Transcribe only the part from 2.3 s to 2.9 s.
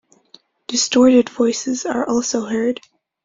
heard.